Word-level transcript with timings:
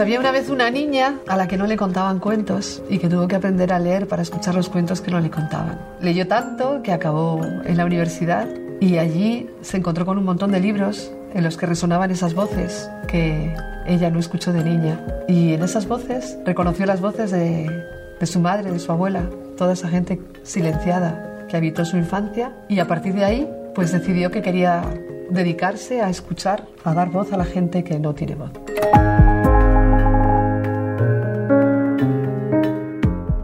Había 0.00 0.18
una 0.18 0.32
vez 0.32 0.48
una 0.48 0.70
niña 0.70 1.18
a 1.28 1.36
la 1.36 1.46
que 1.46 1.58
no 1.58 1.66
le 1.66 1.76
contaban 1.76 2.20
cuentos 2.20 2.82
y 2.88 2.96
que 2.96 3.10
tuvo 3.10 3.28
que 3.28 3.36
aprender 3.36 3.70
a 3.70 3.78
leer 3.78 4.08
para 4.08 4.22
escuchar 4.22 4.54
los 4.54 4.70
cuentos 4.70 5.02
que 5.02 5.10
no 5.10 5.20
le 5.20 5.28
contaban. 5.28 5.78
Leyó 6.00 6.26
tanto 6.26 6.80
que 6.82 6.90
acabó 6.90 7.44
en 7.66 7.76
la 7.76 7.84
universidad 7.84 8.48
y 8.80 8.96
allí 8.96 9.50
se 9.60 9.76
encontró 9.76 10.06
con 10.06 10.16
un 10.16 10.24
montón 10.24 10.52
de 10.52 10.60
libros 10.60 11.12
en 11.34 11.44
los 11.44 11.58
que 11.58 11.66
resonaban 11.66 12.10
esas 12.10 12.32
voces 12.32 12.90
que 13.08 13.54
ella 13.86 14.08
no 14.08 14.18
escuchó 14.18 14.54
de 14.54 14.64
niña. 14.64 15.04
Y 15.28 15.52
en 15.52 15.62
esas 15.62 15.86
voces 15.86 16.38
reconoció 16.46 16.86
las 16.86 17.02
voces 17.02 17.30
de, 17.30 17.70
de 18.18 18.26
su 18.26 18.40
madre, 18.40 18.72
de 18.72 18.78
su 18.78 18.90
abuela, 18.90 19.28
toda 19.58 19.74
esa 19.74 19.88
gente 19.88 20.18
silenciada 20.44 21.46
que 21.46 21.58
habitó 21.58 21.84
su 21.84 21.98
infancia 21.98 22.54
y 22.70 22.78
a 22.78 22.88
partir 22.88 23.12
de 23.12 23.26
ahí 23.26 23.50
pues 23.74 23.92
decidió 23.92 24.30
que 24.30 24.40
quería 24.40 24.82
dedicarse 25.28 26.00
a 26.00 26.08
escuchar, 26.08 26.64
a 26.84 26.94
dar 26.94 27.10
voz 27.10 27.34
a 27.34 27.36
la 27.36 27.44
gente 27.44 27.84
que 27.84 27.98
no 27.98 28.14
tiene 28.14 28.34
voz. 28.34 28.50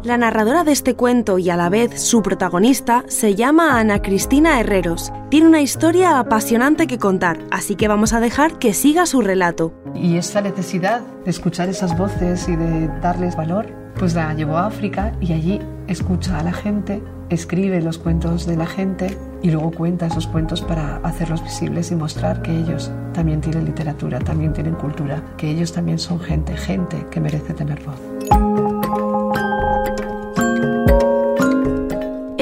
La 0.07 0.19
narradora 0.19 0.63
de 0.63 0.71
este 0.71 0.95
cuento 0.95 1.37
y 1.37 1.51
a 1.51 1.57
la 1.57 1.69
vez 1.69 2.01
su 2.01 2.23
protagonista 2.23 3.03
se 3.09 3.35
llama 3.35 3.81
Ana 3.81 4.03
Cristina 4.03 4.61
Herreros. 4.61 5.13
Tiene 5.31 5.49
una 5.49 5.63
historia 5.63 6.21
apasionante 6.21 6.87
que 6.87 6.97
contar, 6.97 7.41
así 7.51 7.75
que 7.75 7.89
vamos 7.89 8.13
a 8.13 8.21
dejar 8.21 8.61
que 8.61 8.73
siga 8.73 9.07
su 9.07 9.21
relato. 9.21 9.73
Y 9.97 10.17
esa 10.17 10.41
necesidad 10.43 11.01
de 11.01 11.31
escuchar 11.33 11.69
esas 11.69 11.99
voces 11.99 12.49
y 12.49 12.55
de 12.55 12.87
darles 13.03 13.35
valor, 13.35 13.67
pues 13.99 14.15
la 14.15 14.33
llevó 14.33 14.59
a 14.59 14.67
África 14.67 15.13
y 15.21 15.33
allí 15.33 15.61
escucha 15.89 16.39
a 16.39 16.45
la 16.45 16.53
gente, 16.53 17.03
escribe 17.29 17.83
los 17.83 17.99
cuentos 17.99 18.47
de 18.47 18.57
la 18.57 18.67
gente 18.67 19.19
y 19.43 19.51
luego 19.51 19.73
cuenta 19.73 20.07
esos 20.07 20.29
cuentos 20.29 20.63
para 20.63 20.99
hacerlos 20.99 21.43
visibles 21.43 21.91
y 21.91 21.97
mostrar 21.97 22.43
que 22.43 22.57
ellos 22.57 22.93
también 23.13 23.41
tienen 23.41 23.65
literatura, 23.65 24.21
también 24.21 24.53
tienen 24.53 24.77
cultura, 24.77 25.21
que 25.37 25.51
ellos 25.51 25.73
también 25.73 25.99
son 25.99 26.21
gente, 26.21 26.57
gente 26.57 27.05
que 27.11 27.21
merece 27.21 27.55
tener 27.55 27.83
voz. 27.85 28.16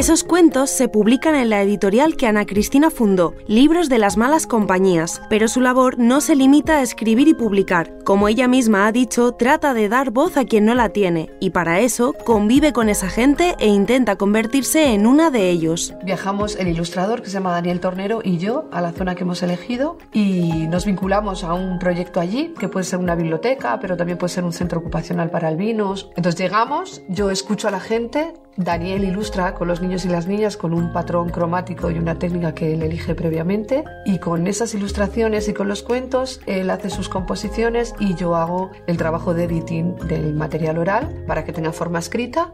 Esos 0.04 0.22
cuentos 0.22 0.68
se 0.68 0.88
publican 0.88 1.34
en 1.34 1.48
la 1.48 1.62
editorial 1.62 2.18
que 2.18 2.26
Ana 2.26 2.44
Cristina 2.44 2.90
fundó, 2.90 3.32
Libros 3.46 3.88
de 3.88 3.96
las 3.96 4.18
Malas 4.18 4.46
Compañías, 4.46 5.22
pero 5.30 5.48
su 5.48 5.62
labor 5.62 5.98
no 5.98 6.20
se 6.20 6.36
limita 6.36 6.76
a 6.76 6.82
escribir 6.82 7.26
y 7.26 7.32
publicar. 7.32 8.04
Como 8.04 8.28
ella 8.28 8.46
misma 8.46 8.86
ha 8.86 8.92
dicho, 8.92 9.32
trata 9.32 9.72
de 9.72 9.88
dar 9.88 10.10
voz 10.10 10.36
a 10.36 10.44
quien 10.44 10.66
no 10.66 10.74
la 10.74 10.90
tiene, 10.90 11.30
y 11.40 11.50
para 11.50 11.80
eso 11.80 12.14
convive 12.26 12.74
con 12.74 12.90
esa 12.90 13.08
gente 13.08 13.54
e 13.58 13.68
intenta 13.68 14.16
convertirse 14.16 14.92
en 14.92 15.06
una 15.06 15.30
de 15.30 15.48
ellos. 15.48 15.94
Viajamos 16.04 16.56
el 16.56 16.68
ilustrador 16.68 17.22
que 17.22 17.28
se 17.28 17.38
llama 17.38 17.52
Daniel 17.52 17.80
Tornero 17.80 18.20
y 18.22 18.36
yo 18.36 18.68
a 18.72 18.82
la 18.82 18.92
zona 18.92 19.14
que 19.14 19.22
hemos 19.22 19.42
elegido 19.42 19.96
y 20.12 20.66
nos 20.68 20.84
vinculamos 20.84 21.44
a 21.44 21.54
un 21.54 21.78
proyecto 21.78 22.20
allí, 22.20 22.52
que 22.58 22.68
puede 22.68 22.84
ser 22.84 22.98
una 22.98 23.14
biblioteca, 23.14 23.80
pero 23.80 23.96
también 23.96 24.18
puede 24.18 24.34
ser 24.34 24.44
un 24.44 24.52
centro 24.52 24.80
ocupacional 24.80 25.30
para 25.30 25.48
albinos. 25.48 26.10
Entonces 26.14 26.38
llegamos, 26.38 27.00
yo 27.08 27.30
escucho 27.30 27.68
a 27.68 27.70
la 27.70 27.80
gente, 27.80 28.34
Daniel 28.56 29.04
ilustra 29.04 29.54
con 29.54 29.68
los 29.68 29.80
niños 29.80 30.04
y 30.04 30.08
las 30.08 30.26
niñas 30.26 30.56
con 30.56 30.74
un 30.74 30.92
patrón 30.92 31.28
cromático 31.30 31.90
y 31.90 31.98
una 31.98 32.18
técnica 32.18 32.54
que 32.54 32.72
él 32.72 32.82
elige 32.82 33.14
previamente 33.14 33.84
y 34.04 34.18
con 34.18 34.46
esas 34.46 34.74
ilustraciones 34.74 35.48
y 35.48 35.54
con 35.54 35.68
los 35.68 35.82
cuentos 35.82 36.40
él 36.46 36.70
hace 36.70 36.90
sus 36.90 37.08
composiciones 37.08 37.94
y 37.98 38.14
yo 38.14 38.36
hago 38.36 38.70
el 38.86 38.96
trabajo 38.96 39.34
de 39.34 39.44
editing 39.44 39.96
del 40.06 40.34
material 40.34 40.78
oral 40.78 41.24
para 41.26 41.44
que 41.44 41.52
tenga 41.52 41.72
forma 41.72 41.98
escrita. 41.98 42.52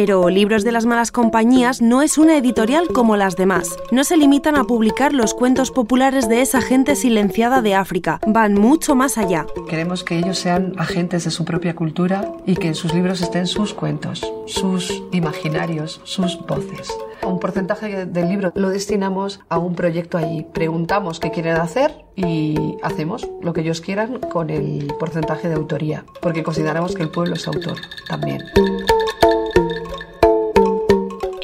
Pero 0.00 0.30
Libros 0.30 0.64
de 0.64 0.72
las 0.72 0.86
Malas 0.86 1.12
Compañías 1.12 1.82
no 1.82 2.00
es 2.00 2.16
una 2.16 2.38
editorial 2.38 2.88
como 2.88 3.18
las 3.18 3.36
demás. 3.36 3.76
No 3.90 4.02
se 4.02 4.16
limitan 4.16 4.56
a 4.56 4.64
publicar 4.64 5.12
los 5.12 5.34
cuentos 5.34 5.70
populares 5.70 6.26
de 6.26 6.40
esa 6.40 6.62
gente 6.62 6.96
silenciada 6.96 7.60
de 7.60 7.74
África, 7.74 8.18
van 8.26 8.54
mucho 8.54 8.94
más 8.94 9.18
allá. 9.18 9.44
Queremos 9.68 10.02
que 10.02 10.16
ellos 10.16 10.38
sean 10.38 10.72
agentes 10.78 11.24
de 11.24 11.30
su 11.30 11.44
propia 11.44 11.74
cultura 11.74 12.32
y 12.46 12.56
que 12.56 12.68
en 12.68 12.74
sus 12.76 12.94
libros 12.94 13.20
estén 13.20 13.46
sus 13.46 13.74
cuentos, 13.74 14.26
sus 14.46 15.02
imaginarios, 15.12 16.00
sus 16.04 16.38
voces. 16.46 16.90
Un 17.22 17.38
porcentaje 17.38 18.06
del 18.06 18.28
libro 18.30 18.52
lo 18.54 18.70
destinamos 18.70 19.40
a 19.50 19.58
un 19.58 19.74
proyecto 19.74 20.16
allí. 20.16 20.46
Preguntamos 20.54 21.20
qué 21.20 21.30
quieren 21.30 21.56
hacer 21.56 22.06
y 22.16 22.78
hacemos 22.82 23.28
lo 23.42 23.52
que 23.52 23.60
ellos 23.60 23.82
quieran 23.82 24.18
con 24.18 24.48
el 24.48 24.94
porcentaje 24.98 25.50
de 25.50 25.56
autoría, 25.56 26.06
porque 26.22 26.42
consideramos 26.42 26.94
que 26.94 27.02
el 27.02 27.10
pueblo 27.10 27.34
es 27.34 27.46
autor 27.46 27.76
también. 28.08 28.40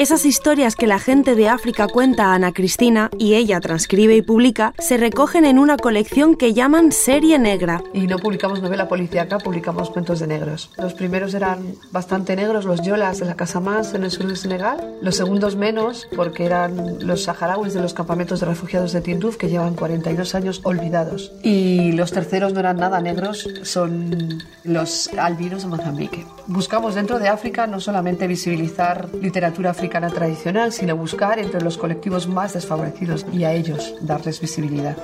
Esas 0.06 0.24
historias 0.24 0.76
que 0.76 0.86
la 0.86 1.00
gente 1.00 1.34
de 1.34 1.48
África 1.48 1.88
cuenta 1.88 2.26
a 2.26 2.34
Ana 2.34 2.52
Cristina 2.52 3.10
y 3.18 3.34
ella 3.34 3.58
transcribe 3.58 4.14
y 4.14 4.22
publica 4.22 4.72
se 4.78 4.98
recogen 4.98 5.44
en 5.44 5.58
una 5.58 5.76
colección 5.76 6.36
que 6.36 6.54
llaman 6.54 6.92
Serie 6.92 7.40
Negra. 7.40 7.82
Y 7.92 8.06
no 8.06 8.20
publicamos 8.20 8.62
novela 8.62 8.86
policíaca, 8.86 9.38
publicamos 9.38 9.90
cuentos 9.90 10.20
de 10.20 10.28
negros. 10.28 10.70
Los 10.78 10.94
primeros 10.94 11.34
eran 11.34 11.74
bastante 11.90 12.36
negros, 12.36 12.66
los 12.66 12.82
yolas 12.82 13.18
de 13.18 13.26
la 13.26 13.34
Casa 13.34 13.58
Más 13.58 13.94
en 13.94 14.04
el 14.04 14.12
sur 14.12 14.28
de 14.28 14.36
Senegal. 14.36 14.94
Los 15.02 15.16
segundos 15.16 15.56
menos, 15.56 16.06
porque 16.14 16.44
eran 16.44 17.04
los 17.04 17.24
saharauis 17.24 17.74
de 17.74 17.82
los 17.82 17.92
campamentos 17.92 18.38
de 18.38 18.46
refugiados 18.46 18.92
de 18.92 19.00
Tinduf 19.00 19.36
que 19.36 19.48
llevan 19.48 19.74
42 19.74 20.36
años 20.36 20.60
olvidados. 20.62 21.32
Y 21.42 21.90
los 21.90 22.12
terceros 22.12 22.52
no 22.52 22.60
eran 22.60 22.76
nada 22.76 23.00
negros, 23.00 23.48
son 23.64 24.40
los 24.62 25.10
albinos 25.18 25.62
de 25.62 25.68
Mozambique. 25.68 26.26
Buscamos 26.46 26.94
dentro 26.94 27.18
de 27.18 27.28
África 27.28 27.66
no 27.66 27.80
solamente 27.80 28.28
visibilizar 28.28 29.08
literatura 29.20 29.70
africana, 29.70 29.95
africana 29.96 30.10
tradicional, 30.10 30.72
sino 30.72 30.96
buscar 30.96 31.38
entre 31.38 31.62
los 31.62 31.78
colectivos 31.78 32.28
más 32.28 32.52
desfavorecidos 32.52 33.24
y 33.32 33.44
a 33.44 33.52
ellos 33.52 33.94
darles 34.02 34.40
visibilidad. 34.40 34.96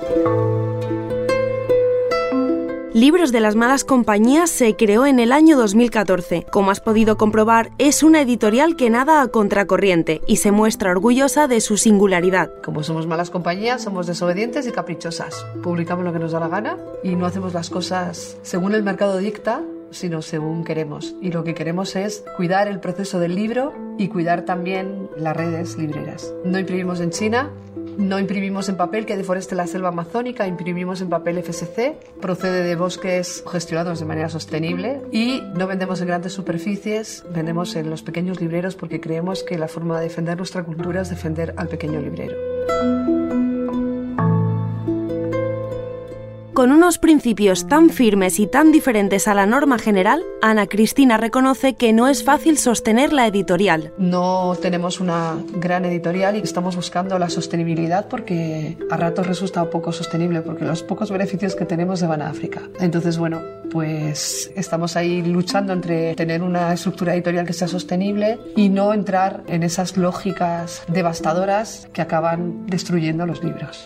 Libros 2.93 3.31
de 3.31 3.39
las 3.39 3.55
Malas 3.55 3.83
Compañías 3.83 4.51
se 4.51 4.75
creó 4.75 5.07
en 5.07 5.17
el 5.17 5.31
año 5.31 5.57
2014. 5.57 6.45
Como 6.51 6.69
has 6.69 6.79
podido 6.79 7.17
comprobar, 7.17 7.71
es 7.79 8.03
una 8.03 8.21
editorial 8.21 8.75
que 8.75 8.91
nada 8.91 9.23
a 9.23 9.29
contracorriente 9.29 10.21
y 10.27 10.35
se 10.35 10.51
muestra 10.51 10.91
orgullosa 10.91 11.47
de 11.47 11.59
su 11.59 11.77
singularidad. 11.77 12.51
Como 12.63 12.83
somos 12.83 13.07
malas 13.07 13.31
compañías, 13.31 13.81
somos 13.81 14.05
desobedientes 14.05 14.67
y 14.67 14.71
caprichosas. 14.71 15.43
Publicamos 15.63 16.05
lo 16.05 16.13
que 16.13 16.19
nos 16.19 16.33
da 16.33 16.39
la 16.39 16.49
gana 16.49 16.77
y 17.03 17.15
no 17.15 17.25
hacemos 17.25 17.55
las 17.55 17.71
cosas 17.71 18.37
según 18.43 18.75
el 18.75 18.83
mercado 18.83 19.17
dicta, 19.17 19.63
sino 19.93 20.21
según 20.21 20.63
queremos. 20.63 21.15
Y 21.21 21.31
lo 21.31 21.43
que 21.43 21.53
queremos 21.53 21.95
es 21.95 22.23
cuidar 22.35 22.67
el 22.67 22.79
proceso 22.79 23.19
del 23.19 23.35
libro 23.35 23.73
y 23.97 24.07
cuidar 24.07 24.43
también 24.43 25.09
las 25.17 25.35
redes 25.35 25.77
libreras. 25.77 26.33
No 26.43 26.59
imprimimos 26.59 26.99
en 26.99 27.11
China, 27.11 27.51
no 27.97 28.19
imprimimos 28.19 28.69
en 28.69 28.77
papel 28.77 29.05
que 29.05 29.15
deforeste 29.15 29.55
la 29.55 29.67
selva 29.67 29.89
amazónica, 29.89 30.47
imprimimos 30.47 31.01
en 31.01 31.09
papel 31.09 31.41
FSC, 31.43 31.95
procede 32.19 32.63
de 32.63 32.75
bosques 32.75 33.43
gestionados 33.49 33.99
de 33.99 34.05
manera 34.05 34.29
sostenible 34.29 35.01
y 35.11 35.41
no 35.55 35.67
vendemos 35.67 36.01
en 36.01 36.07
grandes 36.07 36.33
superficies, 36.33 37.23
vendemos 37.33 37.75
en 37.75 37.89
los 37.89 38.01
pequeños 38.01 38.41
libreros 38.41 38.75
porque 38.75 38.99
creemos 38.99 39.43
que 39.43 39.57
la 39.57 39.67
forma 39.67 39.97
de 39.99 40.05
defender 40.05 40.37
nuestra 40.37 40.63
cultura 40.63 41.01
es 41.01 41.09
defender 41.09 41.53
al 41.57 41.67
pequeño 41.67 42.01
librero. 42.01 43.12
Con 46.63 46.71
unos 46.71 46.97
principios 46.97 47.67
tan 47.67 47.89
firmes 47.89 48.39
y 48.39 48.47
tan 48.47 48.71
diferentes 48.71 49.27
a 49.27 49.33
la 49.33 49.45
norma 49.45 49.77
general, 49.77 50.23
Ana 50.41 50.65
Cristina 50.65 51.17
reconoce 51.17 51.73
que 51.73 51.91
no 51.91 52.07
es 52.07 52.23
fácil 52.23 52.57
sostener 52.57 53.11
la 53.11 53.27
editorial. 53.27 53.91
No 53.97 54.55
tenemos 54.61 55.01
una 55.01 55.35
gran 55.57 55.83
editorial 55.83 56.37
y 56.37 56.39
estamos 56.39 56.77
buscando 56.77 57.19
la 57.19 57.29
sostenibilidad 57.29 58.07
porque 58.07 58.77
a 58.89 58.95
ratos 58.95 59.27
resulta 59.27 59.69
poco 59.69 59.91
sostenible 59.91 60.39
porque 60.39 60.63
los 60.63 60.83
pocos 60.83 61.11
beneficios 61.11 61.53
que 61.53 61.65
tenemos 61.65 61.99
se 61.99 62.07
van 62.07 62.21
a 62.21 62.29
África. 62.29 62.61
Entonces, 62.79 63.17
bueno, 63.17 63.41
pues 63.69 64.49
estamos 64.55 64.95
ahí 64.95 65.21
luchando 65.21 65.73
entre 65.73 66.15
tener 66.15 66.41
una 66.41 66.71
estructura 66.71 67.13
editorial 67.13 67.45
que 67.45 67.51
sea 67.51 67.67
sostenible 67.67 68.39
y 68.55 68.69
no 68.69 68.93
entrar 68.93 69.43
en 69.47 69.63
esas 69.63 69.97
lógicas 69.97 70.83
devastadoras 70.87 71.89
que 71.91 72.01
acaban 72.01 72.67
destruyendo 72.67 73.25
los 73.25 73.43
libros. 73.43 73.83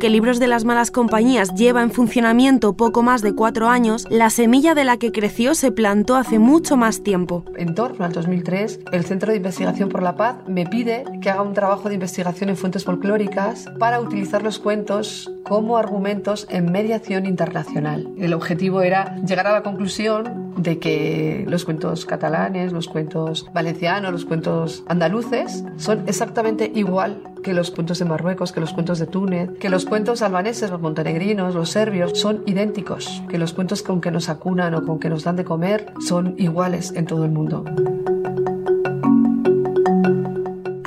Aunque 0.00 0.08
Libros 0.08 0.38
de 0.38 0.46
las 0.46 0.64
Malas 0.64 0.90
Compañías 0.90 1.54
lleva 1.54 1.82
en 1.82 1.90
funcionamiento 1.90 2.72
poco 2.72 3.02
más 3.02 3.20
de 3.20 3.34
cuatro 3.34 3.68
años, 3.68 4.06
la 4.08 4.30
semilla 4.30 4.74
de 4.74 4.84
la 4.84 4.96
que 4.96 5.12
creció 5.12 5.54
se 5.54 5.72
plantó 5.72 6.16
hace 6.16 6.38
mucho 6.38 6.78
más 6.78 7.02
tiempo. 7.02 7.44
En 7.58 7.74
torno 7.74 8.06
al 8.06 8.12
2003, 8.12 8.80
el 8.92 9.04
Centro 9.04 9.30
de 9.30 9.36
Investigación 9.36 9.90
por 9.90 10.02
la 10.02 10.16
Paz 10.16 10.36
me 10.48 10.64
pide 10.64 11.04
que 11.20 11.28
haga 11.28 11.42
un 11.42 11.52
trabajo 11.52 11.90
de 11.90 11.96
investigación 11.96 12.48
en 12.48 12.56
fuentes 12.56 12.82
folclóricas 12.84 13.66
para 13.78 14.00
utilizar 14.00 14.42
los 14.42 14.58
cuentos 14.58 15.30
como 15.50 15.78
argumentos 15.78 16.46
en 16.48 16.70
mediación 16.70 17.26
internacional. 17.26 18.08
El 18.16 18.34
objetivo 18.34 18.82
era 18.82 19.16
llegar 19.16 19.48
a 19.48 19.52
la 19.52 19.64
conclusión 19.64 20.52
de 20.56 20.78
que 20.78 21.44
los 21.48 21.64
cuentos 21.64 22.06
catalanes, 22.06 22.72
los 22.72 22.86
cuentos 22.86 23.50
valencianos, 23.52 24.12
los 24.12 24.24
cuentos 24.24 24.84
andaluces 24.86 25.64
son 25.76 26.04
exactamente 26.06 26.70
igual 26.72 27.24
que 27.42 27.52
los 27.52 27.72
cuentos 27.72 27.98
de 27.98 28.04
Marruecos, 28.04 28.52
que 28.52 28.60
los 28.60 28.72
cuentos 28.72 29.00
de 29.00 29.08
Túnez, 29.08 29.50
que 29.58 29.70
los 29.70 29.86
cuentos 29.86 30.22
albaneses, 30.22 30.70
los 30.70 30.80
montenegrinos, 30.80 31.52
los 31.52 31.70
serbios 31.70 32.16
son 32.16 32.44
idénticos, 32.46 33.20
que 33.28 33.36
los 33.36 33.52
cuentos 33.52 33.82
con 33.82 34.00
que 34.00 34.12
nos 34.12 34.28
acunan 34.28 34.76
o 34.76 34.86
con 34.86 35.00
que 35.00 35.08
nos 35.08 35.24
dan 35.24 35.34
de 35.34 35.44
comer 35.44 35.92
son 36.06 36.36
iguales 36.38 36.92
en 36.94 37.06
todo 37.06 37.24
el 37.24 37.32
mundo. 37.32 37.64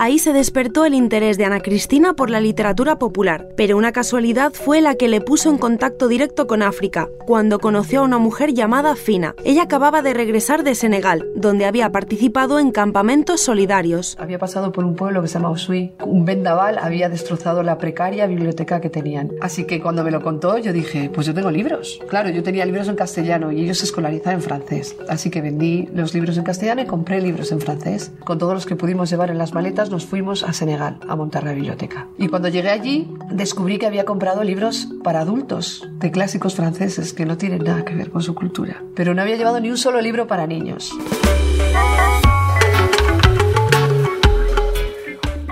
Ahí 0.04 0.20
se 0.20 0.34
despertó 0.34 0.84
el 0.84 0.96
interés 0.96 1.38
de 1.38 1.46
Ana 1.46 1.62
Cristina 1.62 2.14
por 2.14 2.30
la 2.30 2.42
literatura 2.42 3.00
popular, 3.00 3.48
pero 3.56 3.78
una 3.78 3.94
casualidad 3.94 4.52
fue 4.52 4.82
la 4.82 4.96
que 4.96 5.08
le 5.08 5.22
puso 5.22 5.50
en 5.50 5.58
contacto 5.58 6.10
directo 6.10 6.46
con 6.46 6.62
África, 6.62 7.08
cuando 7.26 7.58
conoció 7.58 8.02
a 8.02 8.04
una 8.04 8.18
mujer 8.18 8.54
llamada 8.54 8.98
Fina. 8.98 9.34
Ella 9.46 9.64
acababa 9.64 10.02
de 10.02 10.14
regresar 10.14 10.66
de 10.66 10.76
Senegal, 10.76 11.26
donde 11.38 11.64
había 11.64 11.90
participado 11.94 12.60
en 12.60 12.72
campamentos 12.72 13.40
solidarios. 13.40 14.18
Había 14.20 14.40
pasado 14.40 14.74
por 14.74 14.84
un 14.84 14.98
pueblo 14.98 15.22
que 15.22 15.30
se 15.30 15.36
llama 15.36 15.52
Osui. 15.52 15.94
Un 16.06 16.26
vendaval 16.26 16.80
había 16.80 17.08
destrozado 17.08 17.64
la 17.64 17.78
precaria 17.78 18.28
biblioteca 18.28 18.82
que 18.82 18.90
tenían. 18.90 19.32
Así 19.40 19.64
que 19.64 19.80
cuando 19.80 20.04
me 20.04 20.12
lo 20.12 20.22
contó, 20.22 20.58
yo 20.58 20.74
dije, 20.74 21.12
pues 21.14 21.28
yo 21.28 21.34
tengo 21.34 21.50
libros. 21.50 22.02
Claro, 22.10 22.30
yo 22.30 22.44
tenía 22.44 22.66
libros 22.66 22.90
en 22.90 22.98
castellano 22.98 23.54
y 23.54 23.62
ellos 23.62 23.78
se 23.78 23.86
escolarizaban 23.86 24.40
en 24.40 24.42
francés. 24.42 24.98
Así 25.08 25.30
que 25.30 25.40
vendí 25.40 25.88
los 25.94 26.14
libros 26.14 26.38
en 26.38 26.44
castellano 26.44 26.82
y 26.82 26.88
compré 26.88 27.22
libros 27.22 27.54
en 27.54 27.62
francés. 27.62 28.12
Con 28.26 28.38
todos 28.38 28.54
los 28.54 28.66
que 28.66 28.76
pudimos 28.76 29.10
llevar 29.10 29.30
en 29.30 29.38
las 29.38 29.54
maletas, 29.54 29.93
nos 29.94 30.07
fuimos 30.07 30.42
a 30.42 30.54
Senegal 30.54 30.98
a 31.07 31.16
montar 31.16 31.44
la 31.44 31.54
biblioteca. 31.54 32.07
Y 32.18 32.28
cuando 32.28 32.48
llegué 32.48 32.72
allí, 32.72 33.07
descubrí 33.30 33.78
que 33.78 33.86
había 33.86 34.06
comprado 34.06 34.44
libros 34.44 34.88
para 35.04 35.19
adultos 35.19 35.88
de 36.00 36.10
clásicos 36.10 36.56
franceses 36.56 37.13
que 37.13 37.28
no 37.28 37.38
tienen 37.38 37.63
nada 37.63 37.86
que 37.86 37.94
ver 37.94 38.10
con 38.10 38.24
su 38.24 38.34
cultura. 38.34 38.84
Pero 38.95 39.13
no 39.13 39.22
había 39.22 39.38
llevado 39.38 39.60
ni 39.60 39.69
un 39.69 39.78
solo 39.78 40.01
libro 40.01 40.25
para 40.25 40.48
niños. 40.48 40.92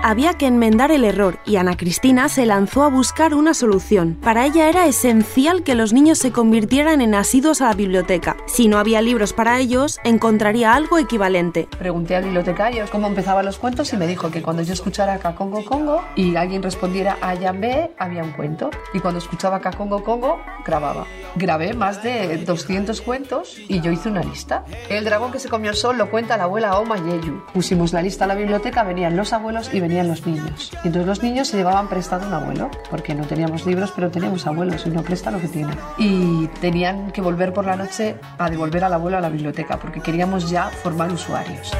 Había 0.04 0.34
que 0.34 0.48
enmendar 0.48 0.90
el 0.90 1.04
error 1.04 1.38
y 1.46 1.56
Ana 1.56 1.76
Cristina 1.76 2.28
se 2.28 2.44
lanzó 2.44 2.82
a 2.82 2.88
buscar 2.88 3.34
una 3.34 3.54
solución. 3.54 4.18
Para 4.20 4.44
ella 4.44 4.68
era 4.68 4.86
esencial 4.86 5.62
que 5.62 5.76
los 5.76 5.92
niños 5.92 6.18
se 6.18 6.32
convirtieran 6.32 7.00
en 7.00 7.14
asiduos 7.14 7.60
a 7.60 7.68
la 7.68 7.74
biblioteca. 7.74 8.36
Si 8.46 8.66
no 8.66 8.78
había 8.78 9.00
libros 9.00 9.32
para 9.32 9.60
ellos, 9.60 10.00
encontraría 10.02 10.74
algo 10.74 10.98
equivalente. 10.98 11.68
Pregunté 11.78 12.16
al 12.16 12.24
bibliotecario 12.24 12.86
cómo 12.90 13.06
empezaban 13.06 13.46
los 13.46 13.58
cuentos 13.58 13.92
y 13.92 13.96
me 13.96 14.08
dijo 14.08 14.32
que 14.32 14.42
cuando 14.42 14.64
yo 14.64 14.72
escuchara 14.72 15.20
Kakongo 15.20 15.64
Congo 15.64 16.02
y 16.16 16.34
alguien 16.34 16.64
respondiera 16.64 17.18
a 17.20 17.34
Yambé, 17.34 17.92
había 17.96 18.24
un 18.24 18.32
cuento. 18.32 18.70
Y 18.92 18.98
cuando 18.98 19.18
escuchaba 19.18 19.60
Kakongo 19.60 20.02
Congo, 20.02 20.40
grababa. 20.66 21.06
Grabé 21.36 21.74
más 21.74 22.02
de 22.02 22.38
200 22.38 23.00
cuentos 23.02 23.56
y 23.68 23.80
yo 23.80 23.92
hice 23.92 24.08
una 24.08 24.24
lista. 24.24 24.64
El 24.88 25.04
dragón 25.04 25.30
que 25.30 25.38
se 25.38 25.48
comió 25.48 25.70
el 25.70 25.76
sol 25.76 25.96
lo 25.96 26.10
cuenta 26.10 26.36
la 26.36 26.44
abuela 26.44 26.76
Oma 26.76 26.96
Yeyu. 26.96 27.44
Pusimos 27.54 27.92
la 27.92 28.02
lista 28.02 28.24
a 28.24 28.28
la 28.28 28.34
biblioteca, 28.34 28.82
venían 28.82 29.16
los 29.16 29.32
abuelos 29.32 29.72
y 29.72 29.78
venían 29.78 29.91
los 29.92 30.26
niños. 30.26 30.72
Y 30.82 30.86
entonces 30.86 31.06
los 31.06 31.22
niños 31.22 31.48
se 31.48 31.58
llevaban 31.58 31.88
prestado 31.88 32.26
un 32.26 32.32
abuelo, 32.32 32.70
porque 32.90 33.14
no 33.14 33.26
teníamos 33.26 33.66
libros, 33.66 33.92
pero 33.94 34.10
teníamos 34.10 34.46
abuelos 34.46 34.84
y 34.86 34.90
uno 34.90 35.02
presta 35.02 35.30
lo 35.30 35.40
que 35.40 35.48
tiene. 35.48 35.72
Y 35.98 36.46
tenían 36.60 37.10
que 37.10 37.20
volver 37.20 37.52
por 37.52 37.66
la 37.66 37.76
noche 37.76 38.16
a 38.38 38.48
devolver 38.48 38.84
al 38.84 38.94
abuelo 38.94 39.18
a 39.18 39.20
la 39.20 39.28
biblioteca, 39.28 39.78
porque 39.78 40.00
queríamos 40.00 40.48
ya 40.48 40.70
formar 40.82 41.12
usuarios. 41.12 41.72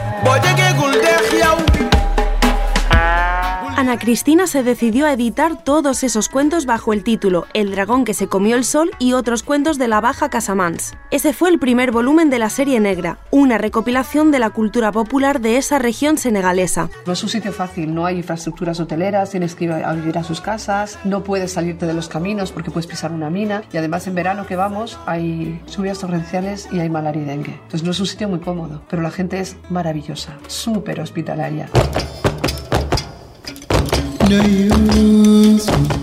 Ana 3.75 3.99
Cristina 3.99 4.47
se 4.47 4.63
decidió 4.63 5.07
a 5.07 5.13
editar 5.13 5.65
todos 5.65 6.05
esos 6.05 6.29
cuentos 6.29 6.67
bajo 6.67 6.93
el 6.93 7.03
título 7.03 7.47
El 7.55 7.71
dragón 7.71 8.05
que 8.05 8.13
se 8.13 8.29
comió 8.29 8.55
el 8.57 8.65
sol 8.65 8.91
y 8.99 9.15
otros 9.15 9.43
cuentos 9.43 9.79
de 9.79 9.89
la 9.89 10.01
Baja 10.01 10.29
Casamance. 10.29 10.97
Ese 11.11 11.33
fue 11.33 11.49
el 11.49 11.59
primer 11.59 11.91
volumen 11.91 12.29
de 12.29 12.39
la 12.39 12.51
serie 12.51 12.81
negra, 12.81 13.19
una 13.31 13.59
recopilación 13.59 14.31
de 14.31 14.39
la 14.39 14.51
cultura 14.51 14.93
popular 14.93 15.41
de 15.41 15.57
esa 15.57 15.79
región 15.79 16.19
senegalesa. 16.19 16.91
No 17.07 17.15
es 17.15 17.23
un 17.23 17.31
sitio 17.31 17.53
fácil, 17.53 17.95
no 17.95 18.05
hay 18.05 18.19
infraestructuras 18.19 18.79
hoteleras, 18.79 19.31
tienes 19.31 19.55
que 19.55 19.65
ir 19.65 19.73
a 19.73 19.93
vivir 19.95 20.19
a 20.19 20.23
sus 20.23 20.41
casas, 20.41 20.99
no 21.05 21.25
puedes 21.25 21.53
salirte 21.53 21.87
de 21.87 21.95
los 21.95 22.09
caminos 22.09 22.53
porque 22.53 22.71
puedes 22.71 22.87
pisar 22.87 23.11
una 23.11 23.31
mina 23.31 23.63
y 23.73 23.79
además 23.79 24.07
en 24.07 24.15
verano 24.15 24.47
que 24.47 24.55
vamos 24.55 24.99
hay 25.07 25.61
lluvias 25.75 25.99
torrenciales 25.99 26.69
y 26.71 26.79
hay 26.79 26.91
malaria 26.91 27.23
y 27.23 27.25
dengue. 27.25 27.53
Entonces 27.55 27.83
no 27.83 27.91
es 27.93 28.01
un 28.01 28.07
sitio 28.07 28.29
muy 28.29 28.41
cómodo, 28.41 28.83
pero 28.89 29.03
la 29.03 29.11
gente 29.11 29.41
es 29.41 29.57
maravillosa, 29.71 30.37
súper 30.47 31.01
hospitalaria. 31.01 31.69
ne 34.29 34.39
yusu 34.97 36.02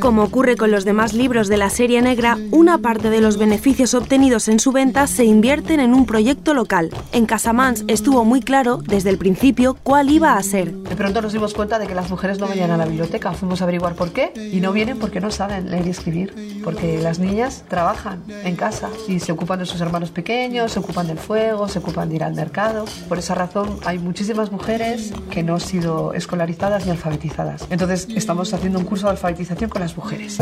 Como 0.00 0.22
ocurre 0.22 0.56
con 0.56 0.70
los 0.70 0.84
demás 0.84 1.12
libros 1.12 1.48
de 1.48 1.56
la 1.56 1.70
serie 1.70 2.00
negra, 2.00 2.38
una 2.52 2.78
parte 2.78 3.10
de 3.10 3.20
los 3.20 3.36
beneficios 3.36 3.94
obtenidos 3.94 4.46
en 4.46 4.60
su 4.60 4.70
venta 4.70 5.08
se 5.08 5.24
invierten 5.24 5.80
en 5.80 5.92
un 5.92 6.06
proyecto 6.06 6.54
local. 6.54 6.90
En 7.12 7.26
Casamance 7.26 7.84
estuvo 7.88 8.24
muy 8.24 8.40
claro 8.40 8.76
desde 8.76 9.10
el 9.10 9.18
principio 9.18 9.76
cuál 9.82 10.10
iba 10.10 10.34
a 10.34 10.42
ser. 10.44 10.72
De 10.72 10.94
pronto 10.94 11.20
nos 11.20 11.32
dimos 11.32 11.52
cuenta 11.52 11.80
de 11.80 11.88
que 11.88 11.96
las 11.96 12.10
mujeres 12.10 12.38
no 12.38 12.46
venían 12.46 12.70
a 12.70 12.76
la 12.76 12.86
biblioteca. 12.86 13.32
Fuimos 13.32 13.60
a 13.60 13.64
averiguar 13.64 13.96
por 13.96 14.12
qué 14.12 14.32
y 14.52 14.60
no 14.60 14.72
vienen 14.72 14.98
porque 14.98 15.20
no 15.20 15.32
saben 15.32 15.70
leer 15.70 15.86
y 15.86 15.90
escribir. 15.90 16.60
Porque 16.62 17.00
las 17.02 17.18
niñas 17.18 17.64
trabajan 17.68 18.22
en 18.44 18.54
casa 18.54 18.90
y 19.08 19.18
se 19.18 19.32
ocupan 19.32 19.58
de 19.58 19.66
sus 19.66 19.80
hermanos 19.80 20.12
pequeños, 20.12 20.72
se 20.72 20.78
ocupan 20.78 21.08
del 21.08 21.18
fuego, 21.18 21.68
se 21.68 21.80
ocupan 21.80 22.08
de 22.08 22.16
ir 22.16 22.24
al 22.24 22.34
mercado. 22.34 22.84
Por 23.08 23.18
esa 23.18 23.34
razón 23.34 23.78
hay 23.84 23.98
muchísimas 23.98 24.52
mujeres 24.52 25.12
que 25.30 25.42
no 25.42 25.54
han 25.54 25.60
sido 25.60 26.14
escolarizadas 26.14 26.86
ni 26.86 26.92
alfabetizadas. 26.92 27.66
Entonces 27.70 28.06
estamos 28.14 28.54
haciendo 28.54 28.78
un 28.78 28.84
curso 28.84 29.06
de 29.06 29.12
alfabetización 29.12 29.70
con 29.70 29.82
las 29.82 29.87
mujeres. 29.96 30.38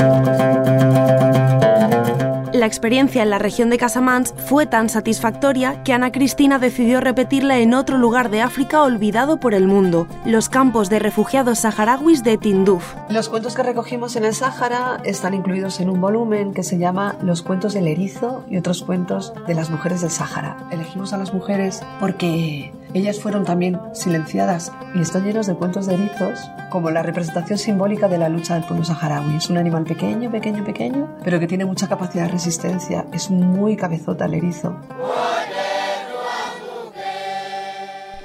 La 2.56 2.64
experiencia 2.64 3.22
en 3.22 3.28
la 3.28 3.38
región 3.38 3.68
de 3.68 3.76
Casamance 3.76 4.32
fue 4.34 4.64
tan 4.64 4.88
satisfactoria 4.88 5.82
que 5.82 5.92
Ana 5.92 6.10
Cristina 6.10 6.58
decidió 6.58 7.02
repetirla 7.02 7.58
en 7.58 7.74
otro 7.74 7.98
lugar 7.98 8.30
de 8.30 8.40
África 8.40 8.80
olvidado 8.80 9.38
por 9.38 9.52
el 9.52 9.66
mundo, 9.66 10.08
los 10.24 10.48
campos 10.48 10.88
de 10.88 10.98
refugiados 10.98 11.58
saharauis 11.58 12.24
de 12.24 12.38
Tinduf. 12.38 12.94
Los 13.10 13.28
cuentos 13.28 13.54
que 13.54 13.62
recogimos 13.62 14.16
en 14.16 14.24
el 14.24 14.32
Sáhara 14.32 15.02
están 15.04 15.34
incluidos 15.34 15.80
en 15.80 15.90
un 15.90 16.00
volumen 16.00 16.54
que 16.54 16.62
se 16.62 16.78
llama 16.78 17.16
Los 17.20 17.42
cuentos 17.42 17.74
del 17.74 17.88
erizo 17.88 18.42
y 18.48 18.56
otros 18.56 18.82
cuentos 18.82 19.34
de 19.46 19.54
las 19.54 19.68
mujeres 19.68 20.00
del 20.00 20.10
Sáhara. 20.10 20.56
Elegimos 20.70 21.12
a 21.12 21.18
las 21.18 21.34
mujeres 21.34 21.82
porque 22.00 22.72
ellas 22.94 23.20
fueron 23.20 23.44
también 23.44 23.78
silenciadas 23.92 24.72
y 24.94 25.02
están 25.02 25.24
llenos 25.24 25.46
de 25.46 25.54
cuentos 25.54 25.84
de 25.84 25.92
erizos 25.92 26.40
como 26.70 26.90
la 26.90 27.02
representación 27.02 27.58
simbólica 27.58 28.08
de 28.08 28.18
la 28.18 28.28
lucha 28.28 28.54
del 28.54 28.64
pueblo 28.64 28.84
saharaui. 28.84 29.36
Es 29.36 29.50
un 29.50 29.58
animal 29.58 29.84
pequeño, 29.84 30.30
pequeño, 30.30 30.64
pequeño, 30.64 31.08
pero 31.22 31.38
que 31.38 31.46
tiene 31.46 31.64
mucha 31.64 31.88
capacidad 31.88 32.24
de 32.24 32.32
Es 33.12 33.30
muy 33.30 33.76
cabezota 33.76 34.26
el 34.26 34.34
erizo. 34.34 34.76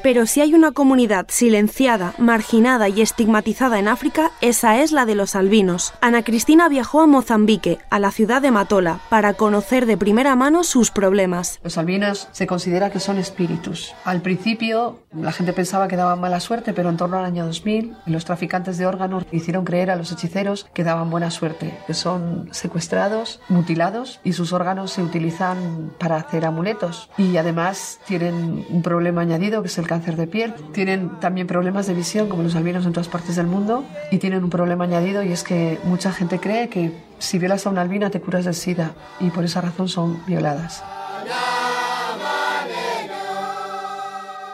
Pero 0.04 0.26
si 0.26 0.42
hay 0.42 0.56
una 0.56 0.72
comunidad 0.72 1.28
silenciada, 1.30 2.14
marginada 2.18 2.90
y 2.90 3.02
estigmatizada 3.02 3.78
en 3.78 3.88
África, 3.88 4.32
esa 4.42 4.82
es 4.82 4.92
la 4.92 5.06
de 5.06 5.14
los 5.14 5.36
albinos. 5.36 5.94
Ana 6.02 6.24
Cristina 6.24 6.70
viajó 6.70 7.02
a 7.02 7.08
Mozambique, 7.08 7.78
a 7.92 8.00
la 8.00 8.10
ciudad 8.10 8.42
de 8.42 8.50
Matola, 8.50 9.00
para 9.10 9.36
conocer 9.36 9.86
de 9.86 9.98
primera 9.98 10.36
mano 10.36 10.64
sus 10.64 10.90
problemas. 10.90 11.60
Los 11.64 11.78
albinos 11.78 12.30
se 12.32 12.48
considera 12.48 12.90
que 12.90 13.00
son 13.00 13.18
espíritus. 13.18 13.94
Al 14.04 14.22
principio 14.22 15.02
la 15.14 15.32
gente 15.32 15.54
pensaba 15.54 15.88
que 15.88 15.98
daban 15.98 16.20
mala 16.20 16.40
suerte, 16.40 16.74
pero 16.74 16.90
en 16.90 16.98
torno 16.98 17.18
al 17.18 17.26
año 17.26 17.46
2000 17.46 17.96
los 18.08 18.26
traficantes 18.26 18.78
de 18.78 18.88
órganos 18.88 19.26
hicieron 19.32 19.66
creer 19.66 19.92
a 19.92 19.96
los 19.96 20.12
hechiceros 20.12 20.68
que 20.74 20.84
daban 20.84 21.10
buena 21.10 21.30
suerte, 21.30 21.78
que 21.86 21.94
son 21.94 22.50
secuestrados, 22.52 23.40
mutilados 23.50 24.20
y 24.24 24.34
sus 24.34 24.52
órganos 24.52 24.92
se 24.92 25.04
utilizan 25.04 25.92
para 26.00 26.16
hacer 26.16 26.46
amuletos. 26.46 27.10
Y 27.18 27.38
además 27.38 28.00
tienen 28.08 28.66
un 28.70 28.82
problema 28.82 29.22
añadido 29.22 29.62
que 29.62 29.68
es 29.68 29.78
el 29.78 29.88
cáncer 29.92 30.16
de 30.16 30.26
piel, 30.26 30.54
tienen 30.72 31.20
también 31.20 31.48
problemas 31.48 31.86
de 31.86 31.94
visión 31.94 32.30
como 32.30 32.44
los 32.44 32.56
albinos 32.56 32.86
en 32.86 32.94
todas 32.94 33.10
partes 33.10 33.36
del 33.36 33.46
mundo 33.46 33.84
y 34.10 34.20
tienen 34.20 34.42
un 34.42 34.50
problema 34.50 34.86
añadido 34.86 35.22
y 35.22 35.34
es 35.34 35.44
que 35.44 35.80
mucha 35.84 36.14
gente 36.14 36.40
cree 36.40 36.70
que 36.70 36.94
si 37.20 37.38
violas 37.40 37.68
a 37.68 37.72
una 37.72 37.82
albina 37.82 38.10
te 38.10 38.22
curas 38.22 38.46
del 38.46 38.56
SIDA 38.56 38.94
y 39.20 39.32
por 39.32 39.44
esa 39.44 39.60
razón 39.60 39.90
son 39.90 40.26
violadas. 40.26 40.82